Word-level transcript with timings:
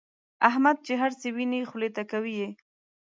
احمد 0.49 0.77
چې 0.85 0.93
هرڅه 1.01 1.27
ویني 1.35 1.61
خولې 1.69 1.89
ته 1.95 2.03
کوي 2.11 2.33
یې. 2.41 2.49